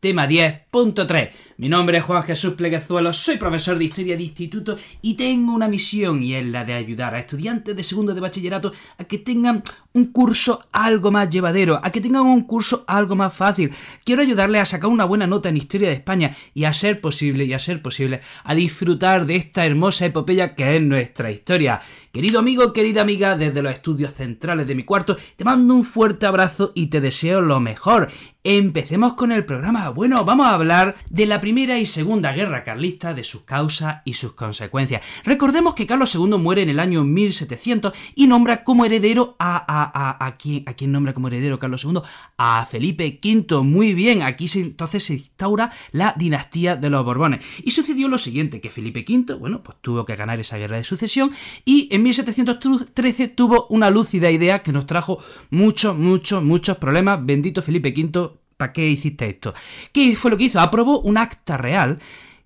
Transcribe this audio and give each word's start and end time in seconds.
tema 0.00 0.28
10.3. 0.28 1.30
Mi 1.58 1.68
nombre 1.68 1.98
es 1.98 2.04
Juan 2.04 2.22
Jesús 2.22 2.54
Pleguezuelo, 2.54 3.12
soy 3.12 3.38
profesor 3.38 3.78
de 3.78 3.84
Historia 3.84 4.16
de 4.16 4.22
Instituto 4.22 4.76
y 5.00 5.14
tengo 5.14 5.54
una 5.54 5.68
misión 5.68 6.22
y 6.22 6.34
es 6.34 6.44
la 6.44 6.64
de 6.64 6.74
ayudar 6.74 7.14
a 7.14 7.18
estudiantes 7.18 7.74
de 7.74 7.82
segundo 7.82 8.14
de 8.14 8.20
bachillerato 8.20 8.72
a 8.98 9.04
que 9.04 9.18
tengan 9.18 9.62
un 9.94 10.12
curso 10.12 10.60
algo 10.72 11.10
más 11.10 11.30
llevadero, 11.30 11.80
a 11.82 11.90
que 11.90 12.02
tengan 12.02 12.26
un 12.26 12.42
curso 12.42 12.84
algo 12.86 13.16
más 13.16 13.32
fácil. 13.32 13.72
Quiero 14.04 14.20
ayudarles 14.20 14.62
a 14.62 14.66
sacar 14.66 14.90
una 14.90 15.06
buena 15.06 15.26
nota 15.26 15.48
en 15.48 15.56
Historia 15.56 15.88
de 15.88 15.94
España 15.94 16.36
y 16.52 16.64
a 16.64 16.74
ser 16.74 17.00
posible, 17.00 17.46
y 17.46 17.54
a 17.54 17.58
ser 17.58 17.80
posible, 17.80 18.20
a 18.44 18.54
disfrutar 18.54 19.24
de 19.24 19.36
esta 19.36 19.64
hermosa 19.64 20.04
epopeya 20.04 20.54
que 20.54 20.76
es 20.76 20.82
nuestra 20.82 21.30
historia. 21.30 21.80
Querido 22.12 22.38
amigo, 22.38 22.72
querida 22.72 23.02
amiga, 23.02 23.36
desde 23.36 23.62
los 23.62 23.72
estudios 23.72 24.14
centrales 24.14 24.66
de 24.66 24.74
mi 24.74 24.84
cuarto, 24.84 25.16
te 25.36 25.44
mando 25.44 25.74
un 25.74 25.84
fuerte 25.84 26.26
abrazo 26.26 26.72
y 26.74 26.86
te 26.86 27.00
deseo 27.00 27.40
lo 27.40 27.60
mejor. 27.60 28.08
Empecemos 28.48 29.14
con 29.14 29.32
el 29.32 29.44
programa. 29.44 29.88
Bueno, 29.88 30.24
vamos 30.24 30.46
a 30.46 30.54
hablar 30.54 30.94
de 31.10 31.26
la 31.26 31.40
Primera 31.40 31.80
y 31.80 31.86
Segunda 31.86 32.30
Guerra 32.30 32.62
Carlista, 32.62 33.12
de 33.12 33.24
sus 33.24 33.40
causas 33.40 34.02
y 34.04 34.14
sus 34.14 34.34
consecuencias. 34.34 35.04
Recordemos 35.24 35.74
que 35.74 35.84
Carlos 35.84 36.14
II 36.14 36.38
muere 36.38 36.62
en 36.62 36.68
el 36.68 36.78
año 36.78 37.02
1700 37.02 37.92
y 38.14 38.28
nombra 38.28 38.62
como 38.62 38.84
heredero 38.84 39.34
a... 39.40 39.56
a, 39.56 40.24
a, 40.24 40.36
quién, 40.36 40.62
¿a 40.66 40.74
quién 40.74 40.92
nombra 40.92 41.12
como 41.12 41.26
heredero 41.26 41.58
Carlos 41.58 41.82
II? 41.82 42.02
A 42.36 42.64
Felipe 42.66 43.18
V. 43.20 43.64
Muy 43.64 43.94
bien, 43.94 44.22
aquí 44.22 44.48
entonces 44.54 45.02
se 45.02 45.14
instaura 45.14 45.72
la 45.90 46.14
dinastía 46.16 46.76
de 46.76 46.88
los 46.88 47.04
Borbones. 47.04 47.44
Y 47.64 47.72
sucedió 47.72 48.06
lo 48.06 48.16
siguiente, 48.16 48.60
que 48.60 48.70
Felipe 48.70 49.04
V, 49.08 49.34
bueno, 49.34 49.64
pues 49.64 49.78
tuvo 49.80 50.04
que 50.04 50.14
ganar 50.14 50.38
esa 50.38 50.56
guerra 50.56 50.76
de 50.76 50.84
sucesión 50.84 51.32
y 51.64 51.88
en 51.90 52.04
1713 52.04 53.26
tuvo 53.26 53.66
una 53.70 53.90
lúcida 53.90 54.30
idea 54.30 54.62
que 54.62 54.70
nos 54.70 54.86
trajo 54.86 55.18
muchos, 55.50 55.96
muchos, 55.96 56.44
muchos 56.44 56.76
problemas. 56.76 57.26
Bendito 57.26 57.60
Felipe 57.60 57.88
V 57.88 58.35
¿Para 58.56 58.72
qué 58.72 58.88
hiciste 58.88 59.28
esto? 59.28 59.54
¿Qué 59.92 60.16
fue 60.16 60.30
lo 60.30 60.36
que 60.36 60.44
hizo? 60.44 60.60
Aprobó 60.60 61.00
un 61.00 61.18
acta 61.18 61.56
real 61.56 61.98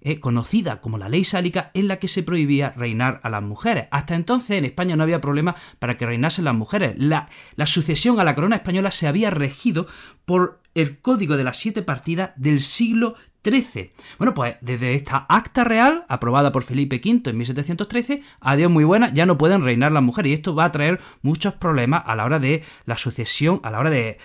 eh, 0.02 0.18
conocida 0.18 0.80
como 0.80 0.96
la 0.96 1.10
ley 1.10 1.24
sálica, 1.24 1.70
en 1.74 1.86
la 1.86 1.98
que 1.98 2.08
se 2.08 2.22
prohibía 2.22 2.72
reinar 2.74 3.20
a 3.22 3.28
las 3.28 3.42
mujeres. 3.42 3.86
Hasta 3.90 4.14
entonces 4.14 4.52
en 4.52 4.64
España 4.64 4.96
no 4.96 5.02
había 5.02 5.20
problema 5.20 5.54
para 5.78 5.98
que 5.98 6.06
reinasen 6.06 6.46
las 6.46 6.54
mujeres. 6.54 6.94
La, 6.96 7.28
la 7.54 7.66
sucesión 7.66 8.18
a 8.18 8.24
la 8.24 8.34
corona 8.34 8.56
española 8.56 8.92
se 8.92 9.08
había 9.08 9.30
regido 9.30 9.86
por 10.24 10.60
el 10.74 11.00
código 11.00 11.36
de 11.36 11.44
las 11.44 11.58
siete 11.58 11.82
partidas 11.82 12.30
del 12.36 12.62
siglo 12.62 13.14
XIII. 13.44 13.90
Bueno, 14.18 14.34
pues 14.34 14.56
desde 14.60 14.94
esta 14.94 15.26
acta 15.28 15.64
real, 15.64 16.04
aprobada 16.08 16.52
por 16.52 16.62
Felipe 16.62 17.00
V 17.02 17.30
en 17.30 17.36
1713, 17.38 18.22
adiós 18.40 18.70
muy 18.70 18.84
buena, 18.84 19.12
ya 19.12 19.26
no 19.26 19.38
pueden 19.38 19.62
reinar 19.64 19.92
las 19.92 20.02
mujeres. 20.02 20.30
Y 20.30 20.34
esto 20.34 20.54
va 20.54 20.64
a 20.64 20.72
traer 20.72 21.00
muchos 21.22 21.54
problemas 21.54 22.02
a 22.06 22.14
la 22.16 22.24
hora 22.24 22.38
de 22.38 22.62
la 22.84 22.98
sucesión, 22.98 23.60
a 23.62 23.70
la 23.70 23.80
hora 23.80 23.90
de, 23.90 24.18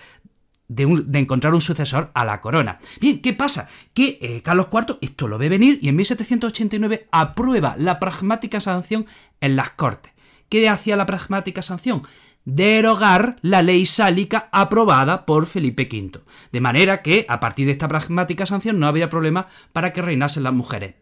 de, 0.68 0.84
encontrar 1.18 1.54
un 1.54 1.60
sucesor 1.60 2.10
a 2.14 2.24
la 2.24 2.40
corona. 2.40 2.78
Bien, 3.00 3.20
¿qué 3.20 3.32
pasa? 3.32 3.68
Que 3.94 4.18
eh, 4.20 4.42
Carlos 4.42 4.68
IV 4.72 4.98
esto 5.00 5.28
lo 5.28 5.38
ve 5.38 5.48
venir 5.48 5.78
y 5.82 5.88
en 5.88 5.96
1789 5.96 7.08
aprueba 7.10 7.74
la 7.78 7.98
pragmática 7.98 8.60
sanción 8.60 9.06
en 9.40 9.56
las 9.56 9.70
Cortes. 9.70 10.12
¿Qué 10.48 10.68
hacía 10.68 10.96
la 10.96 11.06
pragmática 11.06 11.62
sanción? 11.62 12.02
derogar 12.46 13.38
la 13.42 13.60
ley 13.60 13.86
sálica 13.86 14.48
aprobada 14.52 15.26
por 15.26 15.46
Felipe 15.46 15.88
V. 15.90 16.20
De 16.52 16.60
manera 16.60 17.02
que, 17.02 17.26
a 17.28 17.40
partir 17.40 17.66
de 17.66 17.72
esta 17.72 17.88
pragmática 17.88 18.46
sanción, 18.46 18.78
no 18.78 18.86
había 18.86 19.10
problema 19.10 19.48
para 19.72 19.92
que 19.92 20.00
reinasen 20.00 20.44
las 20.44 20.54
mujeres. 20.54 20.94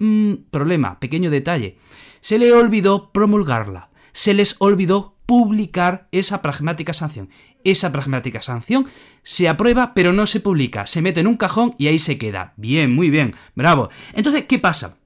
Mm, 0.00 0.34
problema, 0.50 0.98
pequeño 1.00 1.30
detalle. 1.30 1.78
Se 2.20 2.38
le 2.38 2.52
olvidó 2.52 3.12
promulgarla. 3.12 3.90
Se 4.12 4.34
les 4.34 4.56
olvidó 4.58 5.14
publicar 5.28 6.08
esa 6.10 6.40
pragmática 6.40 6.94
sanción. 6.94 7.28
Esa 7.62 7.92
pragmática 7.92 8.40
sanción 8.40 8.86
se 9.22 9.46
aprueba 9.46 9.92
pero 9.92 10.14
no 10.14 10.26
se 10.26 10.40
publica, 10.40 10.86
se 10.86 11.02
mete 11.02 11.20
en 11.20 11.26
un 11.26 11.36
cajón 11.36 11.74
y 11.76 11.88
ahí 11.88 11.98
se 11.98 12.16
queda. 12.16 12.54
Bien, 12.56 12.90
muy 12.90 13.10
bien, 13.10 13.34
bravo. 13.54 13.90
Entonces, 14.14 14.46
¿qué 14.46 14.58
pasa? 14.58 14.96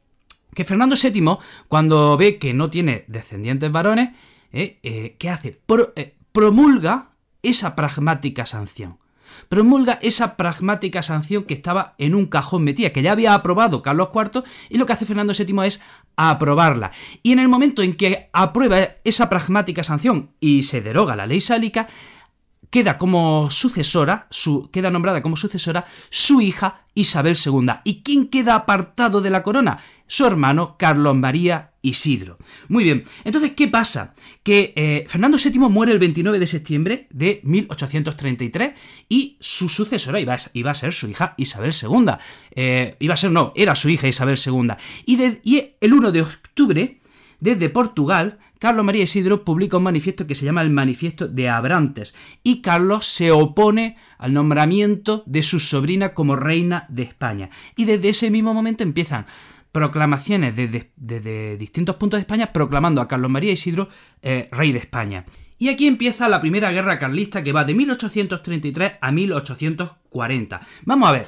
Que 0.55 0.65
Fernando 0.65 0.94
VII, 0.94 1.38
cuando 1.66 2.16
ve 2.16 2.38
que 2.38 2.55
no 2.55 2.71
tiene 2.71 3.05
descendientes 3.09 3.72
varones, 3.72 4.10
eh, 4.53 4.78
eh, 4.84 5.16
¿qué 5.19 5.28
hace? 5.28 5.60
Eh, 5.97 6.15
promulga 6.31 7.10
esa 7.43 7.75
pragmática 7.75 8.47
sanción 8.47 9.01
promulga 9.49 9.99
esa 10.03 10.37
pragmática 10.37 11.03
sanción 11.03 11.44
que 11.44 11.55
estaba 11.55 11.94
en 11.99 12.15
un 12.15 12.27
cajón 12.27 12.65
metida, 12.65 12.91
que 12.91 13.03
ya 13.03 13.12
había 13.12 13.34
aprobado 13.34 13.83
Carlos 13.83 14.09
IV, 14.15 14.44
y 14.69 14.78
lo 14.78 14.87
que 14.87 14.93
hace 14.93 15.06
Fernando 15.06 15.33
VII 15.37 15.66
es 15.66 15.83
aprobarla. 16.16 16.93
Y 17.22 17.33
en 17.33 17.38
el 17.38 17.49
momento 17.49 17.83
en 17.83 17.94
que 17.94 18.31
aprueba 18.33 18.78
esa 19.05 19.28
pragmática 19.28 19.84
sanción 19.84 20.31
y 20.41 20.65
se 20.65 20.81
deroga 20.81 21.16
la 21.16 21.27
ley 21.27 21.41
sálica, 21.41 21.88
queda 22.71 22.97
como 22.97 23.50
sucesora, 23.50 24.27
su, 24.31 24.71
queda 24.71 24.91
nombrada 24.91 25.22
como 25.22 25.37
sucesora 25.37 25.84
su 26.09 26.41
hija 26.41 26.87
Isabel 26.94 27.37
II. 27.37 27.69
¿Y 27.84 28.03
quién 28.03 28.28
queda 28.28 28.54
apartado 28.54 29.21
de 29.21 29.28
la 29.28 29.43
corona? 29.43 29.78
Su 30.06 30.25
hermano 30.25 30.77
Carlos 30.78 31.15
María 31.15 31.72
Isidro. 31.82 32.38
Muy 32.69 32.84
bien, 32.84 33.04
entonces, 33.25 33.53
¿qué 33.53 33.69
pasa? 33.69 34.15
Que 34.43 34.72
eh, 34.76 35.04
Fernando 35.09 35.37
VII 35.37 35.59
muere 35.69 35.93
el 35.93 35.98
29 35.98 36.38
de 36.38 36.47
septiembre 36.47 37.09
de 37.10 37.41
1833 37.43 38.72
y 39.09 39.37
su 39.41 39.69
sucesora 39.69 40.21
iba 40.21 40.34
a, 40.34 40.75
ser 40.75 40.92
su 40.92 41.09
hija 41.09 41.34
Isabel 41.37 41.72
II. 41.81 42.12
Eh, 42.53 42.97
iba 43.00 43.15
a 43.15 43.16
ser, 43.16 43.32
no, 43.32 43.53
era 43.56 43.75
su 43.75 43.88
hija 43.91 44.06
Isabel 44.06 44.38
II. 44.44 44.75
Y, 45.06 45.16
de, 45.16 45.41
y 45.42 45.72
el 45.81 45.92
1 45.92 46.12
de 46.12 46.22
octubre, 46.22 47.00
desde 47.41 47.69
Portugal, 47.69 48.38
Carlos 48.60 48.84
María 48.84 49.03
Isidro 49.03 49.44
publica 49.44 49.76
un 49.76 49.82
manifiesto 49.82 50.28
que 50.28 50.37
se 50.37 50.44
llama 50.44 50.62
el 50.62 50.71
Manifiesto 50.71 51.26
de 51.26 51.48
Abrantes 51.48 52.15
y 52.44 52.62
Carlos 52.62 53.06
se 53.06 53.32
opone 53.32 53.97
al 54.19 54.32
nombramiento 54.32 55.25
de 55.26 55.42
su 55.42 55.59
sobrina 55.59 56.15
como 56.15 56.37
reina 56.37 56.87
de 56.88 57.03
España. 57.03 57.50
Y 57.75 57.87
desde 57.87 58.10
ese 58.10 58.31
mismo 58.31 58.54
momento 58.54 58.84
empiezan 58.84 59.26
proclamaciones 59.72 60.55
desde, 60.55 60.93
desde 60.97 61.56
distintos 61.56 61.97
puntos 61.97 62.19
de 62.19 62.22
España 62.22 62.53
proclamando 62.53 63.00
a 63.00 63.09
Carlos 63.09 63.31
María 63.31 63.53
Isidro 63.53 63.88
eh, 64.21 64.49
rey 64.53 64.72
de 64.72 64.78
España. 64.78 65.25
Y 65.59 65.69
aquí 65.69 65.87
empieza 65.87 66.28
la 66.28 66.41
primera 66.41 66.71
guerra 66.72 66.99
carlista 66.99 67.43
que 67.43 67.53
va 67.53 67.65
de 67.65 67.75
1833 67.75 68.93
a 69.00 69.12
1840. 69.12 70.60
Vamos 70.84 71.09
a 71.09 71.12
ver, 71.12 71.27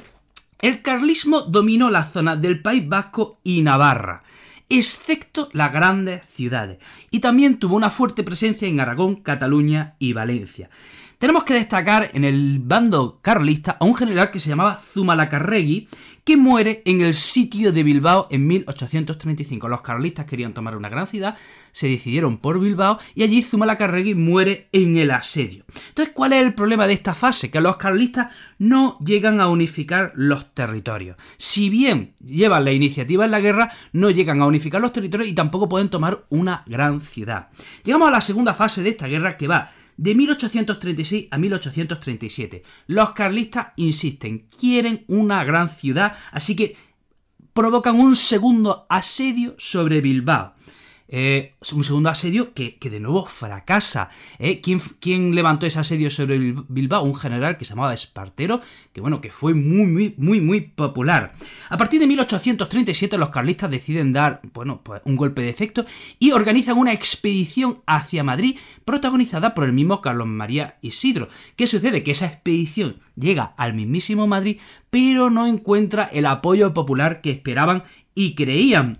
el 0.61 0.81
carlismo 0.81 1.41
dominó 1.41 1.89
la 1.89 2.03
zona 2.03 2.35
del 2.35 2.61
País 2.61 2.87
Vasco 2.87 3.39
y 3.43 3.61
Navarra 3.61 4.23
excepto 4.69 5.49
las 5.53 5.71
grandes 5.71 6.23
ciudades, 6.27 6.79
y 7.11 7.19
también 7.19 7.57
tuvo 7.57 7.75
una 7.75 7.89
fuerte 7.89 8.23
presencia 8.23 8.67
en 8.67 8.79
Aragón, 8.79 9.17
Cataluña 9.17 9.95
y 9.99 10.13
Valencia. 10.13 10.69
Tenemos 11.17 11.43
que 11.45 11.53
destacar 11.53 12.11
en 12.13 12.25
el 12.25 12.59
bando 12.59 13.19
carlista 13.21 13.77
a 13.79 13.85
un 13.85 13.95
general 13.95 14.31
que 14.31 14.41
se 14.41 14.49
llamaba 14.49 14.79
Zumalacárregui, 14.81 15.87
que 16.25 16.35
muere 16.35 16.81
en 16.85 17.01
el 17.01 17.13
sitio 17.13 17.71
de 17.71 17.83
Bilbao 17.83 18.27
en 18.31 18.45
1835. 18.47 19.69
Los 19.69 19.81
carlistas 19.81 20.25
querían 20.25 20.53
tomar 20.53 20.75
una 20.75 20.89
gran 20.89 21.07
ciudad, 21.07 21.37
se 21.71 21.87
decidieron 21.87 22.37
por 22.37 22.59
Bilbao 22.59 22.99
y 23.13 23.23
allí 23.23 23.43
Zumalacárregui 23.43 24.13
muere 24.13 24.67
en 24.73 24.97
el 24.97 25.11
asedio. 25.11 25.63
Entonces, 25.89 26.13
¿cuál 26.13 26.33
es 26.33 26.43
el 26.43 26.53
problema 26.53 26.85
de 26.85 26.93
esta 26.93 27.13
fase? 27.13 27.49
Que 27.49 27.61
los 27.61 27.77
carlistas 27.77 28.33
no 28.57 28.97
llegan 28.99 29.39
a 29.39 29.47
unificar 29.47 30.11
los 30.15 30.53
territorios. 30.53 31.15
Si 31.37 31.69
bien 31.69 32.15
llevan 32.19 32.65
la 32.65 32.71
iniciativa 32.71 33.23
en 33.23 33.31
la 33.31 33.39
guerra, 33.39 33.71
no 33.93 34.09
llegan 34.09 34.41
a 34.41 34.47
unificar 34.47 34.81
los 34.81 34.91
territorios 34.91 35.29
y 35.29 35.33
tampoco 35.33 35.69
pueden 35.69 35.89
tomar 35.89 36.25
una 36.29 36.63
gran 36.65 36.99
ciudad. 36.99 37.49
Llegamos 37.83 38.09
a 38.09 38.11
la 38.11 38.21
segunda 38.21 38.53
fase 38.53 38.83
de 38.83 38.89
esta 38.89 39.07
guerra 39.07 39.37
que 39.37 39.47
va 39.47 39.71
de 39.97 40.15
1836 40.15 41.27
a 41.31 41.37
1837. 41.37 42.63
Los 42.87 43.11
carlistas 43.11 43.67
insisten, 43.77 44.47
quieren 44.59 45.05
una 45.07 45.43
gran 45.43 45.69
ciudad, 45.69 46.17
así 46.31 46.55
que 46.55 46.75
provocan 47.53 47.99
un 47.99 48.15
segundo 48.15 48.85
asedio 48.89 49.55
sobre 49.57 50.01
Bilbao. 50.01 50.55
Eh, 51.07 51.53
un 51.73 51.83
segundo 51.83 52.09
asedio 52.09 52.53
que, 52.53 52.77
de 52.81 52.99
nuevo 52.99 53.25
fracasa. 53.25 54.09
¿eh? 54.39 54.61
¿Quién, 54.61 55.35
levantó 55.35 55.65
ese 55.65 55.79
asedio 55.79 56.09
sobre 56.09 56.55
Bilbao? 56.67 57.03
Un 57.03 57.15
general 57.15 57.57
que 57.57 57.65
se 57.65 57.69
llamaba 57.69 57.93
Espartero, 57.93 58.61
que 58.93 59.01
bueno, 59.01 59.21
que 59.21 59.31
fue 59.31 59.53
muy, 59.53 59.85
muy, 59.85 60.15
muy, 60.17 60.41
muy 60.41 60.61
popular. 60.61 61.33
A 61.69 61.77
partir 61.77 61.99
de 61.99 62.07
1837 62.07 63.17
los 63.17 63.29
carlistas 63.29 63.69
deciden 63.69 64.13
dar, 64.13 64.41
bueno, 64.53 64.81
pues 64.83 65.01
un 65.05 65.15
golpe 65.15 65.41
de 65.41 65.49
efecto 65.49 65.85
y 66.19 66.31
organizan 66.31 66.77
una 66.77 66.93
expedición 66.93 67.81
hacia 67.85 68.23
Madrid 68.23 68.57
protagonizada 68.83 69.53
por 69.53 69.65
el 69.65 69.73
mismo 69.73 70.01
Carlos 70.01 70.27
María 70.27 70.77
Isidro. 70.81 71.29
¿Qué 71.55 71.67
sucede? 71.67 72.03
Que 72.03 72.11
esa 72.11 72.25
expedición 72.25 72.99
llega 73.15 73.53
al 73.57 73.73
mismísimo 73.73 74.27
Madrid, 74.27 74.59
pero 74.89 75.29
no 75.29 75.47
encuentra 75.47 76.05
el 76.05 76.25
apoyo 76.25 76.73
popular 76.73 77.21
que 77.21 77.31
esperaban 77.31 77.83
y 78.15 78.33
creían. 78.33 78.97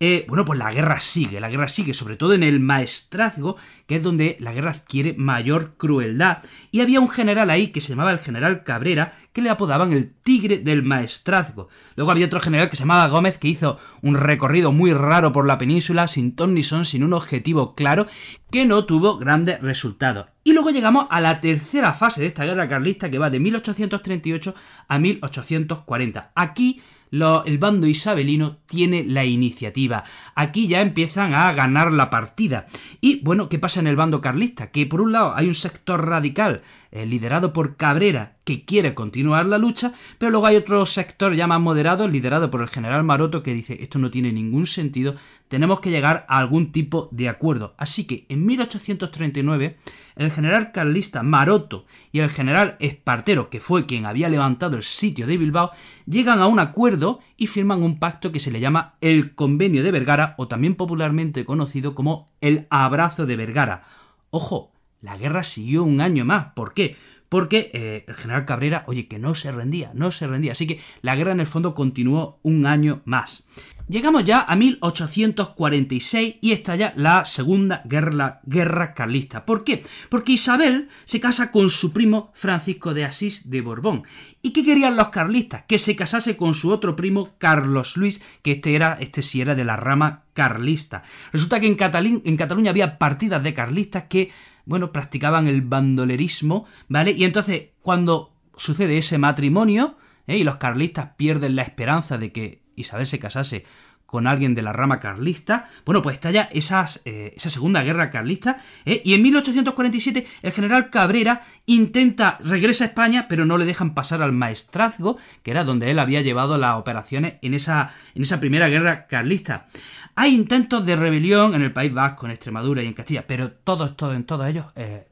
Eh, 0.00 0.26
bueno, 0.28 0.44
pues 0.44 0.60
la 0.60 0.70
guerra 0.72 1.00
sigue, 1.00 1.40
la 1.40 1.48
guerra 1.48 1.66
sigue, 1.66 1.92
sobre 1.92 2.14
todo 2.14 2.32
en 2.32 2.44
el 2.44 2.60
maestrazgo, 2.60 3.56
que 3.88 3.96
es 3.96 4.02
donde 4.02 4.36
la 4.38 4.52
guerra 4.52 4.70
adquiere 4.70 5.14
mayor 5.14 5.74
crueldad. 5.76 6.38
Y 6.70 6.82
había 6.82 7.00
un 7.00 7.08
general 7.08 7.50
ahí 7.50 7.68
que 7.68 7.80
se 7.80 7.88
llamaba 7.88 8.12
el 8.12 8.20
general 8.20 8.62
Cabrera, 8.62 9.18
que 9.32 9.42
le 9.42 9.50
apodaban 9.50 9.92
el 9.92 10.14
tigre 10.14 10.58
del 10.58 10.84
maestrazgo. 10.84 11.68
Luego 11.96 12.12
había 12.12 12.26
otro 12.26 12.38
general 12.38 12.70
que 12.70 12.76
se 12.76 12.84
llamaba 12.84 13.08
Gómez, 13.08 13.38
que 13.38 13.48
hizo 13.48 13.78
un 14.00 14.14
recorrido 14.14 14.70
muy 14.70 14.92
raro 14.92 15.32
por 15.32 15.46
la 15.46 15.58
península, 15.58 16.06
sin 16.06 16.36
ton 16.36 16.54
ni 16.54 16.62
son, 16.62 16.84
sin 16.84 17.02
un 17.02 17.12
objetivo 17.12 17.74
claro, 17.74 18.06
que 18.52 18.66
no 18.66 18.84
tuvo 18.84 19.18
grandes 19.18 19.60
resultados. 19.62 20.26
Y 20.44 20.52
luego 20.52 20.70
llegamos 20.70 21.08
a 21.10 21.20
la 21.20 21.40
tercera 21.40 21.92
fase 21.92 22.20
de 22.20 22.28
esta 22.28 22.44
guerra 22.44 22.68
carlista, 22.68 23.10
que 23.10 23.18
va 23.18 23.30
de 23.30 23.40
1838 23.40 24.54
a 24.86 24.98
1840. 24.98 26.32
Aquí 26.36 26.80
el 27.10 27.58
bando 27.58 27.86
isabelino 27.86 28.58
tiene 28.66 29.04
la 29.04 29.24
iniciativa. 29.24 30.04
Aquí 30.34 30.68
ya 30.68 30.80
empiezan 30.80 31.34
a 31.34 31.52
ganar 31.52 31.92
la 31.92 32.10
partida. 32.10 32.66
Y 33.00 33.20
bueno, 33.20 33.48
¿qué 33.48 33.58
pasa 33.58 33.80
en 33.80 33.86
el 33.86 33.96
bando 33.96 34.20
carlista? 34.20 34.70
Que 34.70 34.86
por 34.86 35.00
un 35.00 35.12
lado 35.12 35.34
hay 35.36 35.46
un 35.46 35.54
sector 35.54 36.06
radical 36.06 36.62
eh, 36.90 37.06
liderado 37.06 37.52
por 37.52 37.76
Cabrera 37.76 38.37
que 38.48 38.64
quiere 38.64 38.94
continuar 38.94 39.44
la 39.44 39.58
lucha, 39.58 39.92
pero 40.16 40.30
luego 40.30 40.46
hay 40.46 40.56
otro 40.56 40.86
sector 40.86 41.34
ya 41.34 41.46
más 41.46 41.60
moderado 41.60 42.08
liderado 42.08 42.50
por 42.50 42.62
el 42.62 42.70
general 42.70 43.04
Maroto 43.04 43.42
que 43.42 43.52
dice 43.52 43.76
esto 43.82 43.98
no 43.98 44.10
tiene 44.10 44.32
ningún 44.32 44.66
sentido, 44.66 45.16
tenemos 45.48 45.80
que 45.80 45.90
llegar 45.90 46.24
a 46.30 46.38
algún 46.38 46.72
tipo 46.72 47.10
de 47.12 47.28
acuerdo. 47.28 47.74
Así 47.76 48.04
que 48.04 48.24
en 48.30 48.46
1839 48.46 49.76
el 50.16 50.30
general 50.30 50.72
carlista 50.72 51.22
Maroto 51.22 51.84
y 52.10 52.20
el 52.20 52.30
general 52.30 52.78
Espartero, 52.80 53.50
que 53.50 53.60
fue 53.60 53.84
quien 53.84 54.06
había 54.06 54.30
levantado 54.30 54.78
el 54.78 54.82
sitio 54.82 55.26
de 55.26 55.36
Bilbao, 55.36 55.70
llegan 56.06 56.40
a 56.40 56.46
un 56.46 56.58
acuerdo 56.58 57.20
y 57.36 57.48
firman 57.48 57.82
un 57.82 57.98
pacto 57.98 58.32
que 58.32 58.40
se 58.40 58.50
le 58.50 58.60
llama 58.60 58.94
el 59.02 59.34
Convenio 59.34 59.82
de 59.82 59.90
Vergara 59.90 60.34
o 60.38 60.48
también 60.48 60.74
popularmente 60.74 61.44
conocido 61.44 61.94
como 61.94 62.30
el 62.40 62.66
Abrazo 62.70 63.26
de 63.26 63.36
Vergara. 63.36 63.82
Ojo, 64.30 64.72
la 65.02 65.18
guerra 65.18 65.44
siguió 65.44 65.84
un 65.84 66.00
año 66.00 66.24
más. 66.24 66.54
¿Por 66.54 66.72
qué? 66.72 66.96
Porque 67.28 67.70
eh, 67.74 68.04
el 68.08 68.14
general 68.14 68.44
Cabrera, 68.44 68.84
oye, 68.86 69.06
que 69.06 69.18
no 69.18 69.34
se 69.34 69.52
rendía, 69.52 69.90
no 69.94 70.10
se 70.10 70.26
rendía. 70.26 70.52
Así 70.52 70.66
que 70.66 70.80
la 71.02 71.16
guerra 71.16 71.32
en 71.32 71.40
el 71.40 71.46
fondo 71.46 71.74
continuó 71.74 72.40
un 72.42 72.66
año 72.66 73.02
más. 73.04 73.46
Llegamos 73.88 74.24
ya 74.26 74.40
a 74.40 74.54
1846 74.54 76.36
y 76.42 76.52
estalla 76.52 76.92
la 76.94 77.24
segunda 77.24 77.80
guerra, 77.86 78.42
guerra 78.44 78.92
carlista. 78.92 79.46
¿Por 79.46 79.64
qué? 79.64 79.82
Porque 80.10 80.32
Isabel 80.32 80.88
se 81.06 81.20
casa 81.20 81.50
con 81.50 81.70
su 81.70 81.94
primo 81.94 82.30
Francisco 82.34 82.92
de 82.92 83.06
Asís 83.06 83.48
de 83.48 83.62
Borbón. 83.62 84.02
¿Y 84.42 84.52
qué 84.52 84.62
querían 84.62 84.96
los 84.96 85.08
carlistas? 85.08 85.64
Que 85.66 85.78
se 85.78 85.96
casase 85.96 86.36
con 86.36 86.54
su 86.54 86.70
otro 86.70 86.96
primo 86.96 87.34
Carlos 87.38 87.96
Luis, 87.96 88.20
que 88.42 88.52
este 88.52 88.74
era, 88.74 88.98
este 89.00 89.22
sí 89.22 89.40
era 89.40 89.54
de 89.54 89.64
la 89.64 89.76
rama 89.76 90.24
carlista. 90.34 91.02
Resulta 91.32 91.58
que 91.58 91.66
en, 91.68 92.22
en 92.26 92.36
Cataluña 92.36 92.70
había 92.70 92.98
partidas 92.98 93.42
de 93.42 93.54
carlistas 93.54 94.04
que 94.10 94.30
bueno, 94.68 94.92
practicaban 94.92 95.46
el 95.46 95.62
bandolerismo, 95.62 96.66
¿vale? 96.88 97.12
Y 97.12 97.24
entonces, 97.24 97.70
cuando 97.80 98.34
sucede 98.54 98.98
ese 98.98 99.16
matrimonio, 99.16 99.96
¿eh? 100.26 100.36
y 100.36 100.44
los 100.44 100.56
carlistas 100.56 101.14
pierden 101.16 101.56
la 101.56 101.62
esperanza 101.62 102.18
de 102.18 102.32
que 102.32 102.62
Isabel 102.76 103.06
se 103.06 103.18
casase 103.18 103.64
con 104.08 104.26
alguien 104.26 104.54
de 104.54 104.62
la 104.62 104.72
rama 104.72 105.00
carlista, 105.00 105.68
bueno, 105.84 106.00
pues 106.00 106.14
estalla 106.14 106.48
esas, 106.50 107.02
eh, 107.04 107.34
esa 107.36 107.50
segunda 107.50 107.82
guerra 107.82 108.08
carlista, 108.08 108.56
¿eh? 108.86 109.02
y 109.04 109.12
en 109.12 109.20
1847 109.20 110.26
el 110.40 110.52
general 110.52 110.88
Cabrera 110.88 111.42
intenta, 111.66 112.38
regresa 112.42 112.84
a 112.84 112.86
España, 112.86 113.26
pero 113.28 113.44
no 113.44 113.58
le 113.58 113.66
dejan 113.66 113.92
pasar 113.92 114.22
al 114.22 114.32
maestrazgo, 114.32 115.18
que 115.42 115.50
era 115.50 115.62
donde 115.62 115.90
él 115.90 115.98
había 115.98 116.22
llevado 116.22 116.56
las 116.56 116.76
operaciones 116.76 117.34
en 117.42 117.52
esa, 117.52 117.90
en 118.14 118.22
esa 118.22 118.40
primera 118.40 118.68
guerra 118.68 119.06
carlista. 119.08 119.66
Hay 120.14 120.34
intentos 120.34 120.86
de 120.86 120.96
rebelión 120.96 121.54
en 121.54 121.60
el 121.60 121.74
País 121.74 121.92
Vasco, 121.92 122.24
en 122.24 122.32
Extremadura 122.32 122.82
y 122.82 122.86
en 122.86 122.94
Castilla, 122.94 123.26
pero 123.26 123.50
todos, 123.52 123.94
todos, 123.94 124.16
en 124.16 124.24
todos 124.24 124.48
ellos... 124.48 124.64
Eh, 124.74 125.04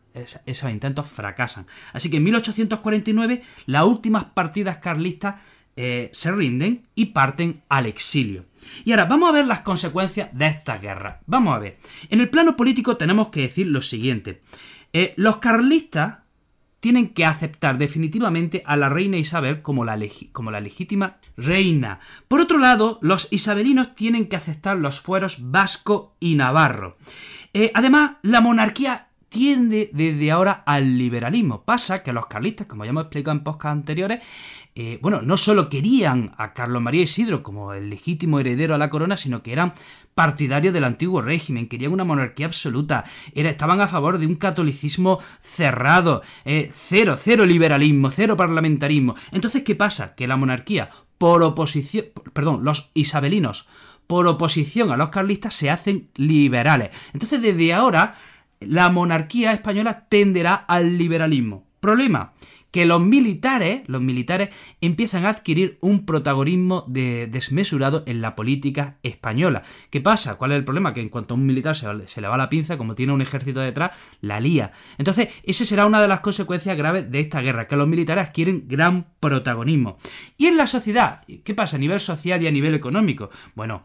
esos 0.47 0.71
intentos 0.71 1.07
fracasan. 1.09 1.67
Así 1.93 2.09
que 2.09 2.17
en 2.17 2.25
1849 2.25 3.43
las 3.67 3.85
últimas 3.85 4.25
partidas 4.25 4.79
carlistas 4.79 5.35
eh, 5.77 6.11
se 6.13 6.33
rinden 6.33 6.87
y 6.95 7.07
parten 7.07 7.63
al 7.69 7.87
exilio. 7.87 8.47
Y 8.85 8.93
ahora 8.93 9.05
vamos 9.05 9.29
a 9.29 9.33
ver 9.33 9.47
las 9.47 9.61
consecuencias 9.61 10.31
de 10.33 10.47
esta 10.47 10.79
guerra. 10.79 11.21
Vamos 11.27 11.55
a 11.55 11.59
ver. 11.59 11.79
En 12.09 12.21
el 12.21 12.31
plano 12.31 12.57
político 12.57 12.97
tenemos 12.97 13.29
que 13.29 13.43
decir 13.43 13.67
lo 13.67 13.83
siguiente. 13.83 14.43
Eh, 14.93 15.13
los 15.17 15.37
carlistas 15.37 16.19
tienen 16.81 17.09
que 17.09 17.25
aceptar 17.25 17.79
definitivamente 17.79 18.63
a 18.65 18.77
la 18.77 18.89
reina 18.89 19.17
Isabel 19.17 19.63
como 19.63 19.85
la, 19.85 19.99
como 20.33 20.51
la, 20.51 20.61
legítima 20.61 21.19
reina. 21.37 22.01
Por 22.29 22.41
otro 22.41 22.59
lado, 22.59 22.99
los 23.03 23.33
isabelinos 23.33 23.95
tienen 23.95 24.29
que 24.29 24.37
aceptar 24.37 24.77
los 24.77 25.01
fueros 25.01 25.51
vasco 25.51 26.15
y 26.21 26.35
navarro. 26.35 26.97
Eh, 27.55 27.71
además, 27.75 28.13
la 28.23 28.41
monarquía 28.41 29.09
desde 29.37 30.31
ahora 30.31 30.63
al 30.65 30.97
liberalismo. 30.97 31.63
Pasa 31.63 32.03
que 32.03 32.13
los 32.13 32.27
carlistas, 32.27 32.67
como 32.67 32.85
ya 32.85 32.91
hemos 32.91 33.05
explicado 33.05 33.37
en 33.37 33.45
podcast 33.45 33.73
anteriores, 33.73 34.21
eh, 34.75 34.99
bueno, 35.01 35.23
no 35.23 35.37
solo 35.37 35.69
querían 35.69 36.35
a 36.37 36.53
Carlos 36.53 36.83
María 36.83 37.03
Isidro 37.03 37.43
como 37.43 37.73
el 37.73 37.89
legítimo 37.89 38.41
heredero 38.41 38.75
a 38.75 38.79
la 38.79 38.91
corona, 38.91 39.17
sino 39.17 39.43
que 39.43 39.53
eran 39.53 39.75
partidarios 40.15 40.73
del 40.73 40.85
antiguo 40.85 41.23
régimen, 41.23 41.69
querían 41.69 41.93
una 41.93 42.05
monarquía 42.05 42.47
absoluta, 42.47 43.05
estaban 43.35 43.81
a 43.81 43.89
favor 43.89 44.19
de 44.19 44.27
un 44.27 44.35
catolicismo 44.35 45.19
cerrado, 45.41 46.23
eh, 46.45 46.71
cero, 46.73 47.17
cero 47.19 47.45
liberalismo, 47.45 48.11
cero 48.11 48.37
parlamentarismo. 48.37 49.15
Entonces, 49.33 49.63
¿qué 49.63 49.75
pasa? 49.75 50.15
Que 50.15 50.27
la 50.27 50.37
monarquía, 50.37 50.91
por 51.19 51.43
oposición, 51.43 52.07
perdón, 52.33 52.65
los 52.65 52.91
isabelinos, 52.95 53.67
por 54.07 54.27
oposición 54.27 54.91
a 54.91 54.97
los 54.97 55.11
carlistas, 55.11 55.55
se 55.55 55.71
hacen 55.71 56.09
liberales. 56.15 56.91
Entonces, 57.13 57.43
desde 57.43 57.75
ahora, 57.75 58.15
la 58.61 58.91
monarquía 58.91 59.53
española 59.53 60.07
tenderá 60.09 60.55
al 60.55 60.99
liberalismo. 60.99 61.67
Problema, 61.81 62.33
que 62.77 62.85
los 62.85 63.01
militares, 63.01 63.81
los 63.87 64.03
militares 64.03 64.51
empiezan 64.83 65.25
a 65.25 65.31
adquirir 65.31 65.79
un 65.81 66.05
protagonismo 66.05 66.85
desmesurado 66.87 68.03
en 68.07 68.21
la 68.21 68.35
política 68.37 68.99
española. 69.03 69.63
¿Qué 69.89 70.03
pasa? 70.03 70.37
¿Cuál 70.37 70.53
es 70.53 70.59
el 70.59 70.65
problema? 70.65 70.93
Que 70.93 71.01
en 71.01 71.09
cuanto 71.09 71.33
a 71.33 71.39
un 71.39 71.47
militar 71.47 71.75
se, 71.75 71.87
se, 72.07 72.21
le 72.21 72.29
va 72.29 72.37
la 72.37 72.51
pinza, 72.51 72.77
como 72.77 72.95
tiene 72.95 73.15
un 73.15 73.23
ejército 73.23 73.61
detrás, 73.61 73.93
la 74.21 74.41
lía. 74.41 74.73
Entonces, 74.99 75.29
esa 75.45 75.65
será 75.65 75.87
una 75.87 76.03
de 76.03 76.09
las 76.09 76.21
consecuencias 76.21 76.77
graves 76.77 77.11
de 77.11 77.21
esta 77.21 77.41
guerra, 77.41 77.67
que 77.67 77.77
los 77.77 77.89
militares 77.89 78.27
adquieren 78.27 78.65
gran 78.69 79.07
protagonismo. 79.21 79.97
Y 80.37 80.45
en 80.45 80.59
la 80.59 80.67
sociedad, 80.67 81.23
¿qué 81.45 81.55
pasa 81.55 81.77
a 81.77 81.81
nivel 81.81 81.99
social 81.99 82.43
y 82.43 82.47
a 82.47 82.51
nivel 82.51 82.75
económico? 82.75 83.31
Bueno, 83.55 83.85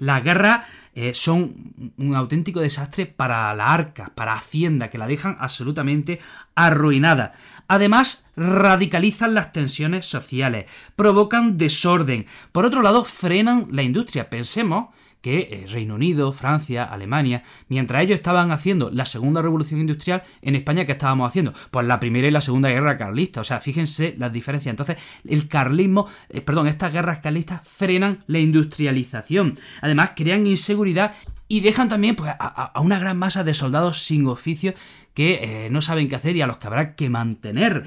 las 0.00 0.24
guerras 0.24 0.66
eh, 0.94 1.12
son 1.14 1.92
un 1.96 2.16
auténtico 2.16 2.58
desastre 2.58 3.06
para 3.06 3.54
la 3.54 3.72
arca, 3.72 4.10
para 4.14 4.34
Hacienda, 4.34 4.90
que 4.90 4.98
la 4.98 5.06
dejan 5.06 5.36
absolutamente 5.38 6.20
arruinada. 6.56 7.34
Además, 7.68 8.26
radicalizan 8.34 9.34
las 9.34 9.52
tensiones 9.52 10.06
sociales, 10.06 10.68
provocan 10.96 11.58
desorden. 11.58 12.26
Por 12.50 12.66
otro 12.66 12.82
lado, 12.82 13.04
frenan 13.04 13.68
la 13.70 13.82
industria. 13.82 14.30
Pensemos 14.30 14.88
que 15.20 15.48
eh, 15.50 15.66
Reino 15.68 15.94
Unido, 15.94 16.32
Francia, 16.32 16.84
Alemania, 16.84 17.42
mientras 17.68 18.02
ellos 18.02 18.16
estaban 18.16 18.50
haciendo 18.52 18.90
la 18.90 19.06
segunda 19.06 19.42
revolución 19.42 19.80
industrial, 19.80 20.22
en 20.42 20.54
España, 20.54 20.84
¿qué 20.84 20.92
estábamos 20.92 21.28
haciendo? 21.28 21.52
Pues 21.70 21.86
la 21.86 22.00
primera 22.00 22.28
y 22.28 22.30
la 22.30 22.40
segunda 22.40 22.70
guerra 22.70 22.96
carlista. 22.96 23.40
O 23.40 23.44
sea, 23.44 23.60
fíjense 23.60 24.14
las 24.18 24.32
diferencias. 24.32 24.72
Entonces, 24.72 24.96
el 25.26 25.48
carlismo, 25.48 26.06
eh, 26.28 26.40
perdón, 26.40 26.66
estas 26.66 26.92
guerras 26.92 27.20
carlistas 27.20 27.66
frenan 27.66 28.24
la 28.26 28.38
industrialización. 28.38 29.58
Además, 29.82 30.12
crean 30.16 30.46
inseguridad 30.46 31.14
y 31.48 31.60
dejan 31.60 31.88
también 31.88 32.14
pues, 32.14 32.30
a, 32.38 32.80
una 32.80 32.98
gran 32.98 33.18
masa 33.18 33.44
de 33.44 33.54
soldados 33.54 34.04
sin 34.04 34.26
oficio 34.26 34.74
que 35.14 35.66
eh, 35.66 35.70
no 35.70 35.82
saben 35.82 36.08
qué 36.08 36.16
hacer 36.16 36.36
y 36.36 36.42
a 36.42 36.46
los 36.46 36.58
que 36.58 36.66
habrá 36.68 36.94
que 36.94 37.10
mantener. 37.10 37.84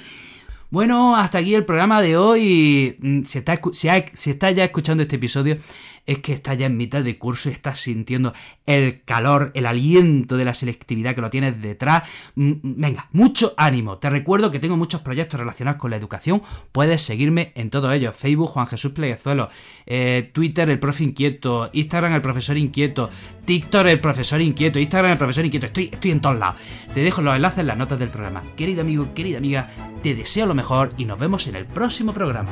Bueno, 0.70 1.16
hasta 1.16 1.38
aquí 1.38 1.54
el 1.54 1.66
programa 1.66 2.02
de 2.02 2.18
hoy. 2.18 2.98
Mm, 3.00 3.22
si 3.24 3.38
está 3.38 4.52
ya 4.52 4.64
escuchando 4.64 5.04
este 5.04 5.18
episodio, 5.18 5.60
es 6.06 6.20
que 6.20 6.34
está 6.34 6.54
ya 6.54 6.66
en 6.66 6.78
mitad 6.78 7.04
de 7.04 7.18
curso 7.18 7.50
y 7.50 7.54
estás 7.54 7.82
sintiendo 7.82 8.34
el 8.66 9.04
calor, 9.04 9.52
el 9.54 9.66
aliento 9.66 10.38
de 10.38 10.46
la 10.46 10.54
selectividad 10.54 11.16
que 11.16 11.22
lo 11.22 11.30
tienes 11.30 11.62
detrás. 11.62 12.10
Mm, 12.36 12.50
mm, 12.50 12.76
venga, 12.78 13.10
mucho 13.12 13.54
ánimo. 13.58 13.98
Te 13.98 14.10
recuerdo 14.10 14.52
que 14.52 14.60
tengo 14.60 14.78
muchos 14.78 15.02
proyectos 15.02 15.40
relacionados 15.40 15.80
con 15.80 15.92
la 15.92 15.98
educación. 15.98 16.42
Puedes 16.72 17.02
seguirme 17.02 17.52
en 17.56 17.70
todos 17.70 17.94
ellos. 17.94 18.16
Facebook, 18.16 18.50
Juan 18.50 18.68
Jesús 18.68 18.92
Pleguezuelo. 18.92 19.50
Eh, 19.86 20.30
Twitter, 20.34 20.70
el 20.70 20.80
profe 20.80 21.04
inquieto. 21.04 21.70
Instagram, 21.74 22.14
el 22.14 22.22
profesor 22.22 22.58
inquieto. 22.58 23.10
TikTok 23.46 23.88
el 23.88 24.00
profesor 24.00 24.42
inquieto, 24.42 24.80
Instagram 24.80 25.12
el 25.12 25.18
profesor 25.18 25.46
inquieto, 25.46 25.66
estoy, 25.66 25.90
estoy 25.92 26.12
en 26.12 26.22
todos 26.22 26.38
lados. 26.38 26.62
Te 26.94 27.02
dejo 27.02 27.22
los 27.22 27.36
enlaces 27.36 27.60
en 27.60 27.68
las 27.68 27.78
notas 27.78 28.00
del 28.00 28.10
programa. 28.10 28.44
Querido 28.56 28.82
amigo, 28.82 29.14
querida 29.14 29.38
amiga, 29.38 29.70
te 30.02 30.16
deseo 30.16 30.46
lo 30.46 30.54
mejor 30.54 30.94
y 30.98 31.06
nos 31.06 31.20
vemos 31.20 31.48
en 31.48 31.56
el 31.56 31.66
próximo 31.66 32.14
programa. 32.14 32.52